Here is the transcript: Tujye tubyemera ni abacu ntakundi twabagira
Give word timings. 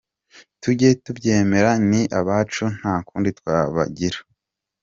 Tujye 0.61 0.89
tubyemera 1.03 1.71
ni 1.89 2.01
abacu 2.19 2.63
ntakundi 2.77 3.29
twabagira 3.39 4.19